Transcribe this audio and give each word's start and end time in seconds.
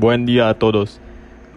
Buen 0.00 0.26
día 0.26 0.48
a 0.48 0.54
todos. 0.54 1.00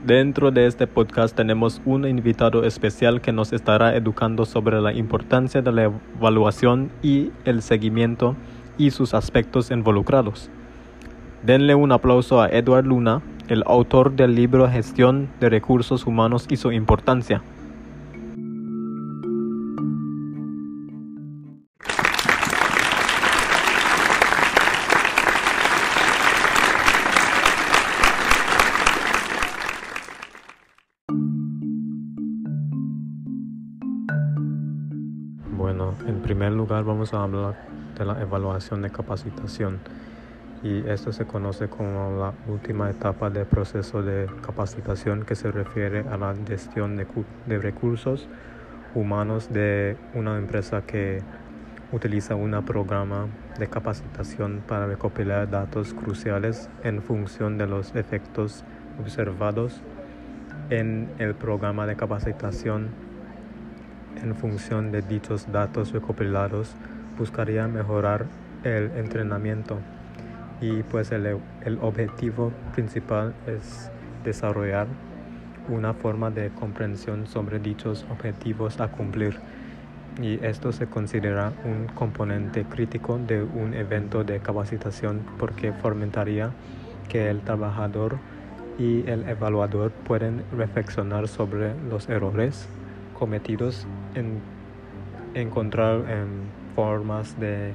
Dentro 0.03 0.49
de 0.49 0.65
este 0.65 0.87
podcast 0.87 1.35
tenemos 1.35 1.79
un 1.85 2.07
invitado 2.07 2.63
especial 2.63 3.21
que 3.21 3.31
nos 3.31 3.53
estará 3.53 3.95
educando 3.95 4.45
sobre 4.45 4.81
la 4.81 4.93
importancia 4.93 5.61
de 5.61 5.71
la 5.71 5.91
evaluación 6.17 6.89
y 7.03 7.29
el 7.45 7.61
seguimiento 7.61 8.35
y 8.79 8.89
sus 8.89 9.13
aspectos 9.13 9.69
involucrados. 9.69 10.49
Denle 11.43 11.75
un 11.75 11.91
aplauso 11.91 12.41
a 12.41 12.49
Edward 12.49 12.87
Luna, 12.87 13.21
el 13.47 13.61
autor 13.67 14.13
del 14.13 14.33
libro 14.33 14.67
Gestión 14.67 15.29
de 15.39 15.49
Recursos 15.49 16.07
Humanos 16.07 16.47
y 16.49 16.57
su 16.57 16.71
importancia. 16.71 17.43
Bueno, 35.61 35.93
en 36.07 36.23
primer 36.23 36.53
lugar 36.53 36.83
vamos 36.85 37.13
a 37.13 37.21
hablar 37.21 37.53
de 37.95 38.03
la 38.03 38.19
evaluación 38.19 38.81
de 38.81 38.89
capacitación. 38.89 39.77
Y 40.63 40.79
esto 40.89 41.13
se 41.13 41.25
conoce 41.25 41.69
como 41.69 42.17
la 42.17 42.33
última 42.51 42.89
etapa 42.89 43.29
del 43.29 43.45
proceso 43.45 44.01
de 44.01 44.27
capacitación 44.43 45.23
que 45.23 45.35
se 45.35 45.51
refiere 45.51 45.99
a 46.09 46.17
la 46.17 46.33
gestión 46.47 46.97
de, 46.97 47.59
recursos 47.59 48.27
humanos 48.95 49.53
de 49.53 49.97
una 50.15 50.35
empresa 50.39 50.81
que 50.81 51.21
utiliza 51.91 52.33
un 52.33 52.59
programa 52.65 53.27
de 53.59 53.67
capacitación 53.67 54.63
para 54.67 54.87
recopilar 54.87 55.47
datos 55.47 55.93
cruciales 55.93 56.71
en 56.83 57.03
función 57.03 57.59
de 57.59 57.67
los 57.67 57.93
efectos 57.93 58.63
observados 58.99 59.79
en 60.71 61.07
el 61.19 61.35
programa 61.35 61.85
de 61.85 61.95
capacitación 61.95 63.10
en 64.21 64.35
función 64.35 64.91
de 64.91 65.01
dichos 65.01 65.51
datos 65.51 65.91
recopilados, 65.91 66.75
buscaría 67.17 67.67
mejorar 67.67 68.25
el 68.63 68.91
entrenamiento. 68.97 69.77
Y 70.61 70.83
pues 70.83 71.11
el, 71.11 71.37
el, 71.65 71.79
objetivo 71.81 72.51
principal 72.73 73.33
es 73.47 73.89
desarrollar 74.23 74.87
una 75.69 75.93
forma 75.93 76.29
de 76.29 76.49
comprensión 76.49 77.25
sobre 77.27 77.59
dichos 77.59 78.05
objetivos 78.11 78.79
a 78.79 78.89
cumplir. 78.89 79.37
Y 80.21 80.43
esto 80.45 80.71
se 80.71 80.87
considera 80.87 81.51
un 81.63 81.87
componente 81.95 82.65
crítico 82.65 83.17
de 83.17 83.41
un 83.41 83.73
evento 83.73 84.23
de 84.23 84.39
capacitación 84.39 85.21
porque 85.39 85.71
fomentaría 85.71 86.51
que 87.09 87.29
el 87.29 87.41
trabajador 87.41 88.17
y 88.77 89.07
el 89.09 89.27
evaluador 89.27 89.91
pueden 89.91 90.43
reflexionar 90.55 91.27
sobre 91.27 91.73
los 91.89 92.09
errores 92.09 92.67
cometidos 93.17 93.85
en 94.15 94.39
encontrar 95.33 96.09
em, 96.09 96.27
formas 96.75 97.39
de 97.39 97.73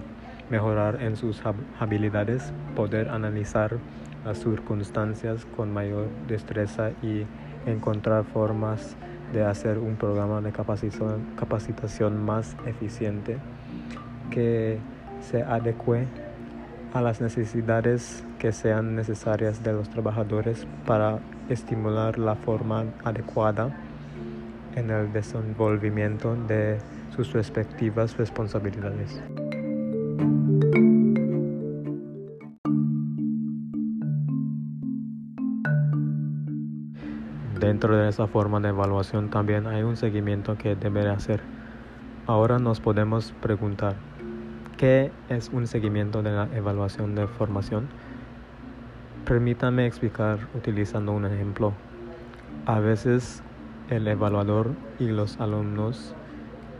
mejorar 0.51 1.03
en 1.03 1.17
sus 1.17 1.43
habilidades, 1.79 2.53
poder 2.75 3.09
analizar 3.09 3.79
las 4.25 4.39
circunstancias 4.39 5.47
con 5.57 5.73
mayor 5.73 6.09
destreza 6.29 6.91
y 7.03 7.27
encontrar 7.67 8.25
formas 8.25 8.97
de 9.33 9.45
hacer 9.45 9.79
un 9.79 9.97
programa 9.97 10.41
de 10.41 10.53
capacitación, 10.53 11.27
capacitación 11.37 12.25
más 12.25 12.57
eficiente 12.67 13.39
que 14.31 14.79
se 15.21 15.43
adecue 15.43 16.07
a 16.93 17.01
las 17.01 17.21
necesidades 17.21 18.25
que 18.39 18.53
sean 18.53 18.95
necesarias 18.95 19.63
de 19.63 19.73
los 19.73 19.89
trabajadores 19.91 20.67
para 20.87 21.19
estimular 21.49 22.19
la 22.19 22.37
forma 22.37 22.85
adecuada 23.05 23.75
en 24.77 24.91
el 24.91 25.13
desenvolvimiento 25.13 26.37
de 26.47 26.79
sus 27.15 27.33
respectivas 27.33 28.17
responsabilidades. 28.17 29.21
Dentro 37.59 37.97
de 37.97 38.09
esa 38.09 38.27
forma 38.27 38.61
de 38.61 38.69
evaluación 38.69 39.31
también 39.31 39.67
hay 39.67 39.83
un 39.83 39.97
seguimiento 39.97 40.57
que 40.57 40.77
debe 40.77 41.09
hacer. 41.09 41.41
Ahora 42.27 42.59
nos 42.59 42.81
podemos 42.81 43.33
preguntar, 43.41 43.97
¿qué 44.77 45.11
es 45.29 45.49
un 45.53 45.67
seguimiento 45.67 46.23
de 46.23 46.33
la 46.33 46.49
evaluación 46.55 47.15
de 47.15 47.27
formación? 47.27 47.89
Permítanme 49.25 49.87
explicar 49.87 50.39
utilizando 50.55 51.13
un 51.13 51.25
ejemplo. 51.25 51.73
A 52.67 52.79
veces 52.79 53.43
el 53.91 54.09
evaluador 54.09 54.73
y 54.99 55.07
los 55.07 55.41
alumnos 55.41 56.15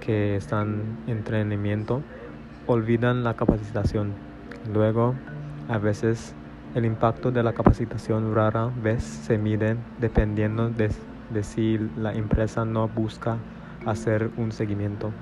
que 0.01 0.37
están 0.37 0.99
en 1.07 1.19
entrenamiento 1.19 2.03
olvidan 2.67 3.25
la 3.25 3.35
capacitación. 3.35 4.13
Luego, 4.73 5.15
a 5.69 5.79
veces, 5.79 6.35
el 6.75 6.85
impacto 6.85 7.31
de 7.31 7.43
la 7.43 7.53
capacitación 7.53 8.35
rara 8.35 8.71
vez 8.83 9.03
se 9.03 9.39
mide 9.39 9.77
dependiendo 10.01 10.69
de, 10.69 10.91
de 11.31 11.43
si 11.43 11.79
la 11.97 12.13
empresa 12.13 12.65
no 12.65 12.89
busca 12.89 13.39
hacer 13.87 14.31
un 14.37 14.53
seguimiento, 14.53 15.13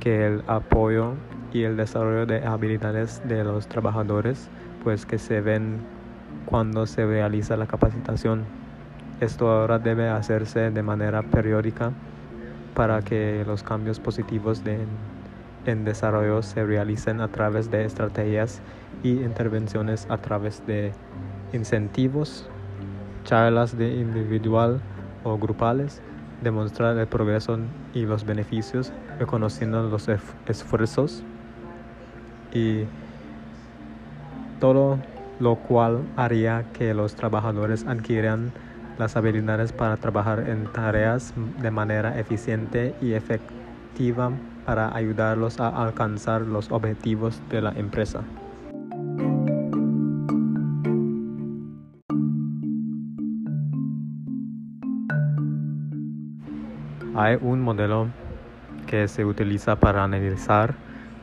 que 0.00 0.26
el 0.26 0.44
apoyo 0.46 1.14
y 1.52 1.62
el 1.62 1.76
desarrollo 1.76 2.26
de 2.26 2.44
habilidades 2.44 3.22
de 3.26 3.44
los 3.44 3.66
trabajadores, 3.66 4.48
pues 4.82 5.06
que 5.06 5.18
se 5.18 5.40
ven 5.40 5.78
cuando 6.44 6.86
se 6.86 7.06
realiza 7.06 7.56
la 7.56 7.66
capacitación. 7.66 8.63
Esto 9.20 9.48
ahora 9.48 9.78
debe 9.78 10.08
hacerse 10.08 10.70
de 10.70 10.82
manera 10.82 11.22
periódica 11.22 11.92
para 12.74 13.02
que 13.02 13.44
los 13.46 13.62
cambios 13.62 14.00
positivos 14.00 14.62
en 15.66 15.84
desarrollo 15.84 16.42
se 16.42 16.64
realicen 16.64 17.20
a 17.20 17.28
través 17.28 17.70
de 17.70 17.84
estrategias 17.84 18.60
y 19.02 19.22
intervenciones 19.22 20.06
a 20.10 20.18
través 20.18 20.66
de 20.66 20.92
incentivos, 21.52 22.48
charlas 23.24 23.78
de 23.78 23.94
individual 23.94 24.80
o 25.22 25.38
grupales, 25.38 26.02
demostrar 26.42 26.98
el 26.98 27.06
progreso 27.06 27.58
y 27.94 28.06
los 28.06 28.26
beneficios, 28.26 28.92
reconociendo 29.18 29.88
los 29.88 30.08
esfuerzos 30.48 31.22
y 32.52 32.84
todo 34.60 34.98
lo 35.38 35.56
cual 35.56 36.02
haría 36.16 36.64
que 36.72 36.94
los 36.94 37.14
trabajadores 37.14 37.86
adquieran 37.86 38.52
las 38.98 39.16
habilidades 39.16 39.72
para 39.72 39.96
trabajar 39.96 40.48
en 40.48 40.64
tareas 40.72 41.34
de 41.60 41.70
manera 41.70 42.18
eficiente 42.18 42.94
y 43.00 43.12
efectiva 43.12 44.30
para 44.64 44.94
ayudarlos 44.94 45.60
a 45.60 45.68
alcanzar 45.68 46.42
los 46.42 46.70
objetivos 46.70 47.42
de 47.50 47.62
la 47.62 47.70
empresa. 47.72 48.22
Hay 57.16 57.38
un 57.40 57.60
modelo 57.60 58.08
que 58.86 59.06
se 59.06 59.24
utiliza 59.24 59.76
para 59.76 60.02
analizar 60.02 60.74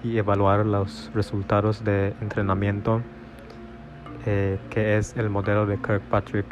y 0.03 0.17
evaluar 0.17 0.65
los 0.65 1.11
resultados 1.13 1.83
de 1.83 2.13
entrenamiento 2.21 3.01
eh, 4.25 4.59
que 4.69 4.97
es 4.97 5.17
el 5.17 5.29
modelo 5.29 5.65
de 5.65 5.77
Kirkpatrick 5.77 6.45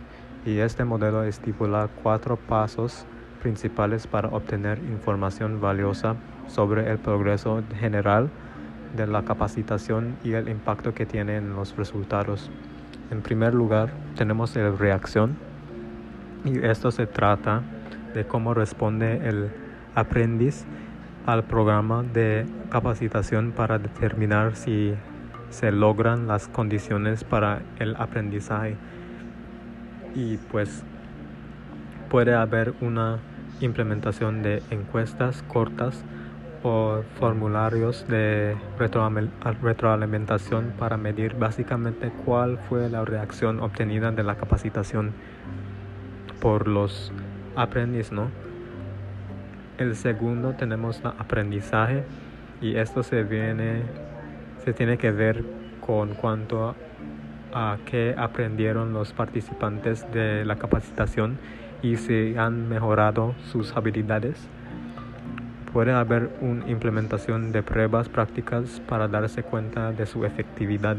y 0.45 0.59
este 0.59 0.85
modelo 0.85 1.23
estipula 1.23 1.89
cuatro 2.01 2.37
pasos 2.37 3.05
principales 3.41 4.07
para 4.07 4.29
obtener 4.29 4.79
información 4.79 5.61
valiosa 5.61 6.15
sobre 6.47 6.89
el 6.91 6.97
progreso 6.97 7.63
general 7.79 8.29
de 8.95 9.07
la 9.07 9.23
capacitación 9.23 10.17
y 10.23 10.33
el 10.33 10.49
impacto 10.49 10.93
que 10.93 11.05
tiene 11.05 11.37
en 11.37 11.55
los 11.55 11.75
resultados. 11.75 12.49
En 13.11 13.21
primer 13.21 13.53
lugar, 13.53 13.91
tenemos 14.15 14.55
la 14.55 14.71
reacción 14.71 15.37
y 16.45 16.59
esto 16.65 16.91
se 16.91 17.05
trata 17.05 17.61
de 18.13 18.25
cómo 18.25 18.53
responde 18.53 19.27
el 19.27 19.49
aprendiz 19.95 20.65
al 21.25 21.43
programa 21.43 22.03
de 22.03 22.45
capacitación 22.69 23.51
para 23.51 23.77
determinar 23.77 24.55
si 24.55 24.93
se 25.49 25.71
logran 25.71 26.27
las 26.27 26.47
condiciones 26.47 27.23
para 27.23 27.61
el 27.79 27.95
aprendizaje 27.95 28.77
y 30.15 30.37
pues 30.37 30.83
puede 32.09 32.33
haber 32.33 32.73
una 32.81 33.19
implementación 33.61 34.41
de 34.41 34.63
encuestas 34.71 35.43
cortas 35.43 36.03
o 36.63 37.03
formularios 37.19 38.05
de 38.07 38.57
retroalimentación 38.77 40.73
para 40.77 40.97
medir 40.97 41.35
básicamente 41.35 42.11
cuál 42.25 42.57
fue 42.57 42.89
la 42.89 43.05
reacción 43.05 43.61
obtenida 43.61 44.11
de 44.11 44.23
la 44.23 44.35
capacitación 44.35 45.13
por 46.41 46.67
los 46.67 47.13
aprendices, 47.55 48.11
¿no? 48.11 48.29
El 49.77 49.95
segundo 49.95 50.53
tenemos 50.53 50.99
el 50.99 51.07
aprendizaje 51.07 52.03
y 52.61 52.75
esto 52.75 53.03
se 53.03 53.23
viene 53.23 53.83
se 54.65 54.73
tiene 54.73 54.97
que 54.97 55.11
ver 55.11 55.43
con 55.79 56.15
cuanto 56.15 56.75
a 57.53 57.77
qué 57.85 58.15
aprendieron 58.17 58.93
los 58.93 59.13
participantes 59.13 60.05
de 60.13 60.45
la 60.45 60.57
capacitación 60.57 61.37
y 61.81 61.97
si 61.97 62.35
han 62.37 62.69
mejorado 62.69 63.35
sus 63.51 63.75
habilidades. 63.75 64.47
Puede 65.73 65.91
haber 65.93 66.29
una 66.41 66.67
implementación 66.69 67.51
de 67.51 67.61
pruebas 67.61 68.09
prácticas 68.09 68.81
para 68.87 69.07
darse 69.07 69.43
cuenta 69.43 69.91
de 69.91 70.05
su 70.05 70.25
efectividad. 70.25 70.97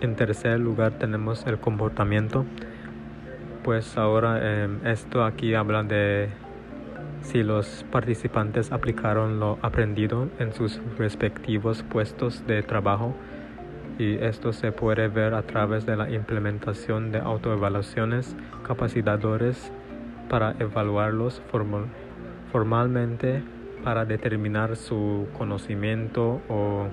En 0.00 0.16
tercer 0.16 0.58
lugar 0.58 0.92
tenemos 0.92 1.46
el 1.46 1.58
comportamiento. 1.58 2.44
Pues 3.62 3.96
ahora 3.96 4.64
em, 4.64 4.84
esto 4.84 5.24
aquí 5.24 5.54
habla 5.54 5.84
de 5.84 6.28
si 7.22 7.44
los 7.44 7.86
participantes 7.92 8.72
aplicaron 8.72 9.38
lo 9.38 9.58
aprendido 9.62 10.28
en 10.40 10.52
sus 10.52 10.80
respectivos 10.98 11.84
puestos 11.84 12.44
de 12.48 12.64
trabajo 12.64 13.14
y 13.98 14.14
esto 14.16 14.52
se 14.52 14.72
puede 14.72 15.08
ver 15.08 15.34
a 15.34 15.42
través 15.42 15.86
de 15.86 15.96
la 15.96 16.10
implementación 16.10 17.12
de 17.12 17.18
autoevaluaciones 17.18 18.36
capacitadores 18.62 19.72
para 20.28 20.54
evaluarlos 20.58 21.42
formalmente 22.50 23.42
para 23.84 24.04
determinar 24.04 24.76
su 24.76 25.26
conocimiento 25.36 26.40
o 26.48 26.86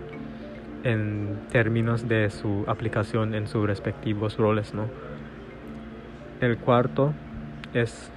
en 0.83 1.39
términos 1.51 2.07
de 2.07 2.29
su 2.29 2.63
aplicación 2.67 3.35
en 3.35 3.47
sus 3.47 3.67
respectivos 3.67 4.37
roles, 4.37 4.73
¿no? 4.73 4.85
El 6.41 6.57
cuarto 6.57 7.13
es 7.73 8.11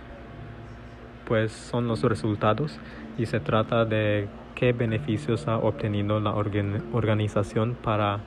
pues 1.26 1.52
son 1.52 1.88
los 1.88 2.02
resultados 2.02 2.79
y 3.19 3.26
se 3.26 3.40
trata 3.40 3.84
de 3.84 4.29
qué 4.55 4.73
beneficios 4.73 5.49
ha 5.49 5.56
obtenido 5.56 6.20
la 6.20 6.34
organización 6.34 7.75
para 7.75 8.20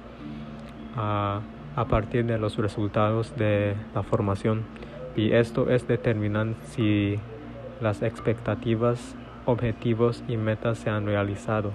a, 0.95 1.41
partir 1.89 2.25
de 2.25 2.37
los 2.37 2.57
resultados 2.57 3.35
de 3.35 3.75
la 3.93 4.03
formación 4.03 4.63
y 5.15 5.31
esto 5.33 5.69
es 5.69 5.87
determinar 5.87 6.47
si 6.67 7.19
las 7.81 8.01
expectativas, 8.01 9.15
objetivos 9.45 10.23
y 10.27 10.37
metas 10.37 10.77
se 10.77 10.89
han 10.89 11.05
realizado. 11.05 11.71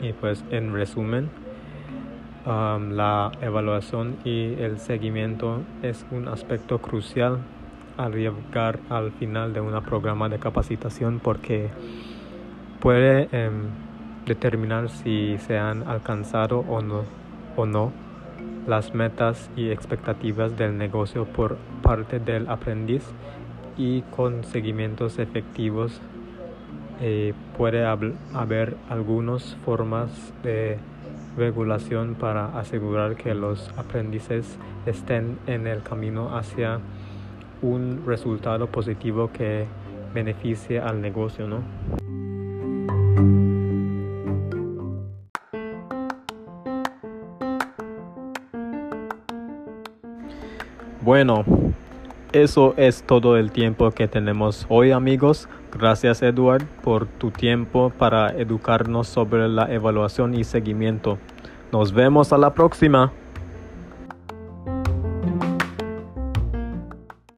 Y 0.00 0.12
pues 0.12 0.44
en 0.50 0.72
resumen, 0.74 1.30
um, 2.44 2.92
la 2.92 3.32
evaluación 3.40 4.16
y 4.24 4.54
el 4.60 4.78
seguimiento 4.78 5.62
es 5.82 6.06
un 6.10 6.28
aspecto 6.28 6.78
crucial 6.78 7.38
al 7.96 8.12
llegar 8.12 8.78
al 8.90 9.12
final 9.12 9.52
de 9.52 9.60
un 9.60 9.82
programa 9.82 10.28
de 10.28 10.38
capacitación 10.38 11.18
porque 11.18 11.70
puede 12.80 13.28
em, 13.32 13.68
determinar 14.26 14.88
si 14.88 15.38
se 15.38 15.58
han 15.58 15.88
alcanzado 15.88 16.60
o 16.60 16.82
no, 16.82 17.04
o 17.56 17.66
no 17.66 17.92
las 18.66 18.94
metas 18.94 19.48
y 19.56 19.70
expectativas 19.70 20.56
del 20.56 20.76
negocio 20.76 21.24
por 21.24 21.56
parte 21.82 22.18
del 22.18 22.48
aprendiz 22.48 23.04
y 23.76 24.02
con 24.02 24.44
seguimientos 24.44 25.18
efectivos 25.18 26.00
eh, 27.00 27.34
puede 27.56 27.84
haber 27.84 28.76
algunas 28.88 29.56
formas 29.64 30.10
de 30.42 30.78
regulación 31.36 32.14
para 32.14 32.58
asegurar 32.58 33.16
que 33.16 33.34
los 33.34 33.70
aprendices 33.76 34.58
estén 34.86 35.38
en 35.46 35.66
el 35.66 35.82
camino 35.82 36.36
hacia 36.36 36.80
un 37.62 38.02
resultado 38.06 38.66
positivo 38.68 39.30
que 39.32 39.66
beneficie 40.14 40.80
al 40.80 41.00
negocio, 41.02 41.46
¿no? 41.46 41.60
Bueno, 51.16 51.46
eso 52.32 52.74
es 52.76 53.02
todo 53.02 53.38
el 53.38 53.50
tiempo 53.50 53.90
que 53.90 54.06
tenemos 54.06 54.66
hoy 54.68 54.90
amigos. 54.90 55.48
Gracias 55.72 56.20
Edward 56.20 56.66
por 56.82 57.06
tu 57.06 57.30
tiempo 57.30 57.90
para 57.98 58.28
educarnos 58.38 59.08
sobre 59.08 59.48
la 59.48 59.72
evaluación 59.72 60.34
y 60.34 60.44
seguimiento. 60.44 61.16
Nos 61.72 61.94
vemos 61.94 62.34
a 62.34 62.36
la 62.36 62.52
próxima. 62.52 63.14